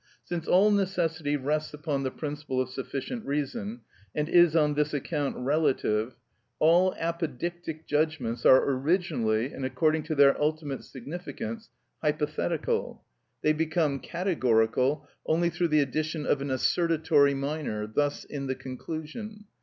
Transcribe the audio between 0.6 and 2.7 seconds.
necessity rests upon the principle of